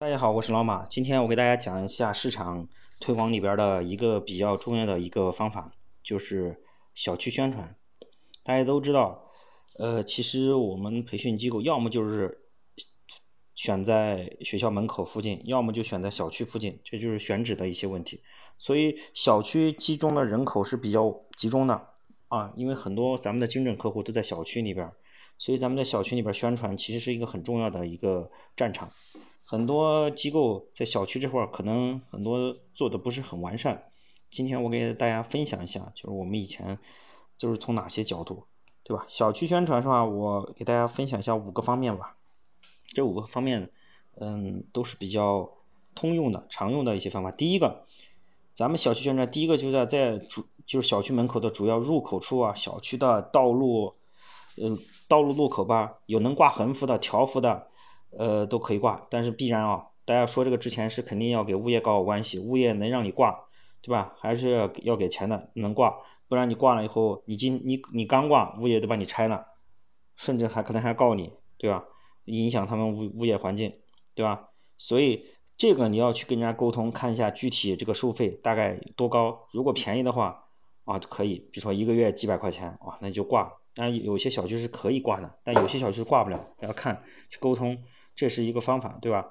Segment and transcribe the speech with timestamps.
[0.00, 0.86] 大家好，我是老马。
[0.86, 2.68] 今天我给大家讲一下市场
[3.00, 5.72] 推广里边的一个比较重要的一个方法，
[6.04, 6.62] 就是
[6.94, 7.74] 小区宣传。
[8.44, 9.28] 大家都知道，
[9.76, 12.44] 呃，其实我们培训机构要么就是
[13.56, 18.22] 选在学校门口附近，要么就选在小区附近，这就是选址的一些问题。
[18.56, 21.88] 所以小区集中的人口是比较集中的
[22.28, 24.92] 啊，因为很多咱们的精准客户都在小区里边，
[25.38, 28.88] 所以咱们在小区里边宣传其实是一个很重要的一个战场。
[29.50, 33.90] 很多机构在小区这块儿可能很多做的不是很完善。
[34.30, 36.78] 今天我给大家分享一下，就是我们以前
[37.38, 38.44] 就是从哪些角度，
[38.82, 39.06] 对吧？
[39.08, 40.04] 小区宣传是吧？
[40.04, 42.18] 我给大家分享一下五个方面吧。
[42.88, 43.70] 这五个方面，
[44.20, 45.50] 嗯，都是比较
[45.94, 47.30] 通用的、常用的一些方法。
[47.30, 47.86] 第一个，
[48.54, 53.94] 咱们小区宣传，第一个就是在在主就是小区门口的主要入口处啊，小区的道路，
[54.62, 54.78] 嗯，
[55.08, 57.68] 道路路口吧，有能挂横幅的、条幅的。
[58.10, 63.44] 呃，都可以挂，但是必然啊，大家说这个之前是肯定要给物业搞好关系，物业能让你挂，
[63.82, 64.14] 对吧？
[64.18, 65.94] 还是要要给钱的，能挂，
[66.28, 69.46] 不然你挂了以后，你今你你刚挂，物业都把你拆了，
[70.16, 71.84] 甚至还可能还告你，对吧？
[72.24, 73.72] 影响他们物物业环境，
[74.14, 74.48] 对吧？
[74.78, 80.46] 所以这个你要去跟人家沟通，看一下具体这个收费大概多高，如果便宜的话
[80.84, 83.57] 啊，可以，比如说一个月几百块钱啊，那就挂。
[83.78, 87.78] 当然有些小区是可以挂的，但有些小区挂不了，要看去沟通。
[88.16, 89.24] 这是一个方法，对吧？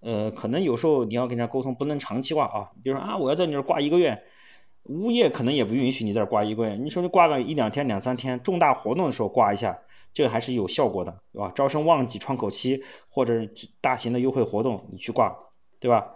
[0.00, 2.70] 呃，可能有时候你要跟人家沟通，不能长期挂啊。
[2.84, 4.22] 比如说啊，我要在你这儿挂一个月，
[4.82, 6.74] 物业可能也不允许你在这挂一个月。
[6.74, 9.78] 你说你挂个一两天、两三天，重大活动的时候挂一下，
[10.12, 11.50] 这个还是有效果的，对吧？
[11.54, 13.32] 招生旺季、窗口期或者
[13.80, 15.34] 大型的优惠活动，你去挂，
[15.80, 16.06] 对吧？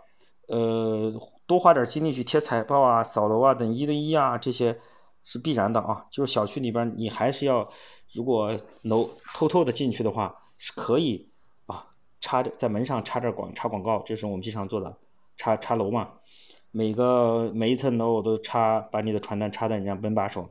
[0.48, 1.10] 呃，
[1.46, 4.76] 多花点精力去贴彩报啊、扫楼啊等一对一啊，这些
[5.24, 6.06] 是必然的啊。
[6.10, 7.70] 就是小区里边你还是要，
[8.12, 11.28] 如果楼偷偷的进去的话，是可以
[11.66, 11.86] 啊。
[12.20, 14.96] 插在门上插点广插广告，这是我们经常做的，
[15.36, 16.10] 插插楼嘛，
[16.70, 20.50] 每个每一层楼我都插，把你的传单插在人家门把手。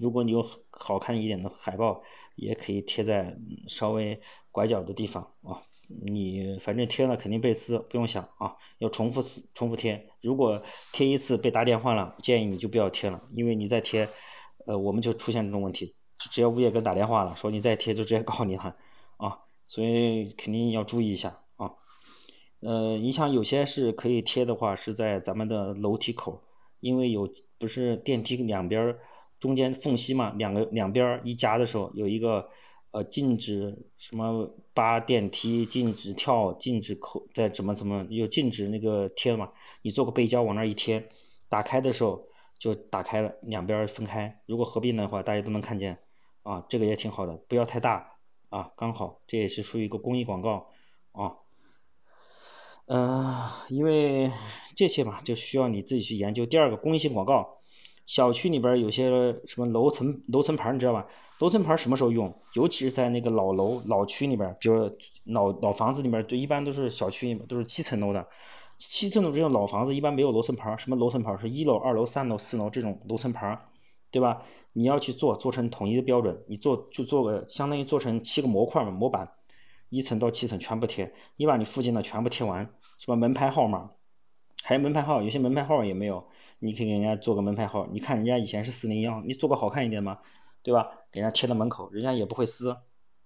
[0.00, 2.02] 如果你有好看一点的海报，
[2.36, 4.20] 也可以贴在稍微
[4.52, 5.62] 拐角的地方啊。
[5.88, 10.08] 你反正贴了肯定被撕，不用想啊，要重复撕重复贴。
[10.20, 10.62] 如果
[10.92, 14.08] 贴一次被打电话了，建议你就不要贴了，因为你再贴，
[14.66, 18.76] 呃，我们就出现这种问题，只要物业给打电话了，说你再贴就直接告你了
[19.16, 19.38] 啊。
[19.66, 21.70] 所以肯定要注意一下啊，
[22.60, 26.42] 呃，你像有些是可以贴的话，是在咱们的楼梯口，
[26.80, 27.28] 因为有
[27.58, 28.96] 不是电梯两边
[29.38, 32.48] 中间缝隙嘛，两个两边一夹的时候有一个
[32.90, 39.50] 呃禁止什么扒电梯、禁止跳、禁止扣，再怎么怎么又禁止那个贴嘛，
[39.82, 41.08] 你做个背胶往那一贴，
[41.48, 42.26] 打开的时候
[42.58, 45.98] 就打开了，两边分开，如果合并的话，大家都能看见
[46.42, 48.14] 啊，这个也挺好的，不要太大。
[48.50, 50.70] 啊，刚好这也是属于一个公益广告
[51.12, 51.36] 啊，
[52.86, 54.32] 嗯，因为
[54.74, 56.46] 这些嘛，就需要你自己去研究。
[56.46, 57.58] 第二个公益性广告，
[58.06, 59.10] 小区里边有些
[59.46, 61.06] 什么楼层楼层牌，你知道吧？
[61.38, 62.34] 楼层牌什么时候用？
[62.54, 64.90] 尤其是在那个老楼老区里边，比如
[65.24, 68.26] 老老房子里边，就一般都是小区里面都是七层楼的，
[68.76, 73.56] 七层楼这种老房子一般没有楼层牌，什么楼层牌是一楼、二楼、三楼、四楼这种楼层牌，
[74.10, 74.42] 对吧？
[74.72, 79.28] 你要去做，做成统一的标准，你做就做个相当于做成七个模块嘛，模板，
[79.88, 82.68] 一层到七层全部贴，你把你附近的全部贴完，
[82.98, 83.16] 是吧？
[83.16, 83.90] 门牌号码，
[84.62, 86.24] 还有门牌号，有些门牌号也没有，
[86.58, 90.18] 你可以给人家做个门牌号，你看人家以前是四零幺，你做个好看一点嘛，
[90.68, 90.86] 对吧？
[91.10, 92.76] 给人家贴到门口，人家也不会撕，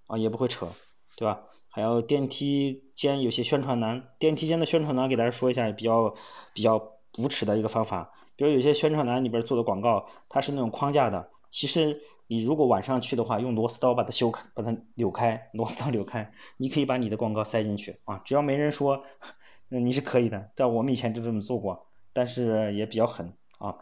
[0.06, 0.68] 啊，也不会扯，
[1.16, 1.40] 对吧？
[1.68, 6.14] 还有电梯间有些宣传栏，电梯间的宣传栏给大家说一下，比较
[6.54, 6.80] 比较
[7.18, 11.30] 无耻的一个方法，比如有些宣传栏里边做的广告，它是那种框架的。
[11.50, 19.02] 其实你如果晚上去的话，用螺丝刀把它修开，把它扭开，螺丝刀扭开，你可以把你的广告塞进去啊，只要没人说，
[19.68, 20.52] 那你是可以的。
[20.54, 23.74] 在我们以前就这么做过，但是也比较狠啊。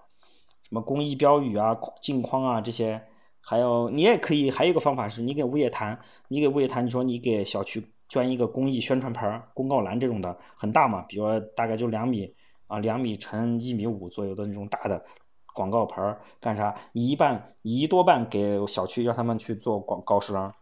[0.63, 3.03] 什么公益标语啊、镜框啊这些，
[3.41, 11.25] 还有你也可以，还有一个方法是，你给物业谈，你给物业谈，你说你给小区捐一个公益宣传牌、公告栏这种的，很大嘛，比如
[11.57, 12.35] 大概就两米
[12.67, 15.05] 啊，两米乘一米五左右的那种大的。
[15.53, 16.75] 广告牌干啥？
[16.93, 20.55] 你一半，你一多半给小区，让他们去做广告示栏，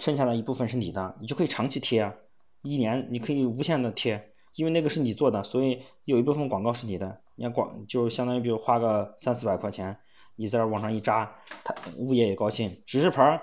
[0.00, 2.14] 剩下的一部分是你的，你就可以长期贴啊，
[2.60, 7.20] 一年你可以无限的贴，因为那个是你做的，所以有一部分广告是你的。
[7.36, 9.96] 你看广就相当于比如花个三四百块钱，
[10.36, 11.34] 你在这往上一扎，
[11.64, 12.82] 他物业也高兴。
[12.86, 13.42] 指示牌，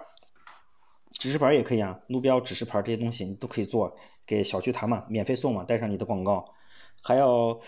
[1.11, 3.95] 指示牌也可以啊，路标指示牌这些东西你都可以做，
[4.25, 6.53] 给小区谈嘛，免费送嘛，带上你的广告，
[7.01, 7.61] 还有。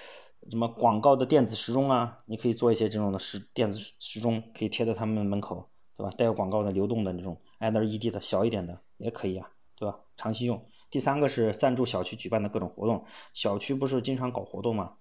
[0.49, 2.17] 什么广告的电子时钟啊？
[2.25, 6.09] 你可以做一些这种的时电子时钟，可以贴在他们门口，对吧？
[6.17, 9.99] 带有广告的流动的那种 LED 的小一点的也可以啊，对吧？
[10.17, 14.93] 长期用，第三个是赞助小区举办的各种活动，小区不是经常搞活动嘛？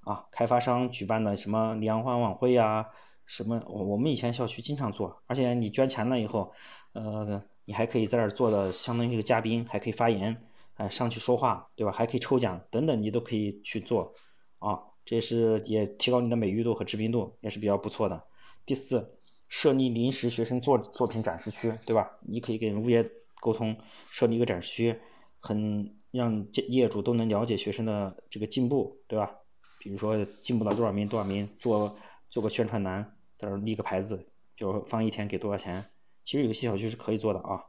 [0.00, 2.88] 啊，开发商举办的什么联欢晚会呀，
[3.28, 6.50] 什么我我们以前校区经常做，而且你捐钱了以后，
[6.94, 10.34] 呃，你还可以在这儿做的相当于一个嘉宾，还可以发言，
[10.76, 11.92] 哎，上去说话，对吧？
[11.92, 14.14] 还可以抽奖等等，你都可以去做，
[14.58, 18.24] 啊，这是也提高你的美誉度和知名度，也是比较不错的。
[18.64, 22.10] 第四，设立临时学生作作品展示区，对吧？
[22.22, 23.08] 你可以跟物业
[23.40, 23.76] 沟通，
[24.10, 24.98] 设立一个展示区，
[25.38, 29.30] 很让业主都能了解学生的这个进步，对吧？
[29.78, 31.94] 比如说进步了多少名多少名，做
[32.30, 34.26] 做个宣传栏，在这立个牌子，
[34.56, 35.82] 就放一天给多少钱。
[36.24, 37.64] 其实有些小区是可以做的啊。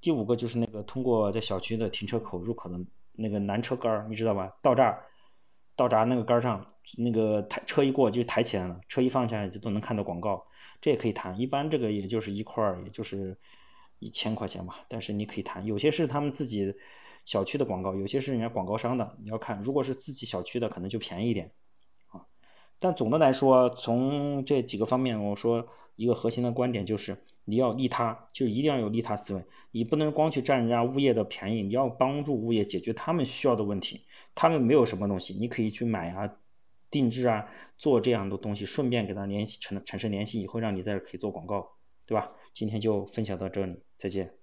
[0.00, 2.78] 第五个就是那个通过在小区的停车口入口的
[3.12, 4.52] 那个拦车杆儿，你知道吧？
[4.60, 5.06] 到这儿，
[5.76, 6.66] 到闸那个杆上，
[6.98, 10.44] 那个抬车一过就抬起来了，车一放下来就都能看到广告，
[10.80, 11.40] 这也可以谈。
[11.40, 13.38] 一般这个也就是一块儿，也就是
[14.00, 14.84] 一千块钱吧。
[14.88, 16.74] 但是你可以谈，有些是他们自己。
[17.24, 21.52] 小区的广告有些是人家广告商的，你要看，如果是自己小区的，可能就便宜一点，
[22.82, 25.64] 但总的来说，从这几个方面，我说
[25.94, 34.00] 一个核心的观点就是，你要利他，就一定要有利他思维，你不能光去占人家物业的便宜，你要帮助物业解决他们需要的问题。
[34.34, 36.28] 他们没有什么东西，你可以去买啊、
[36.90, 37.46] 定制啊、
[37.78, 41.68] 做这样的东西，顺便给他联系产产生联系，以后让你在这可以做广告，
[42.04, 42.32] 对吧？
[42.52, 44.41] 今天就分享到这里，再见。